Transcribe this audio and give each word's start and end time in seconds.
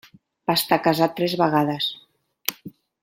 Va 0.51 0.55
estar 0.59 0.79
casat 0.87 1.13
tres 1.19 1.35
vegades. 1.43 1.91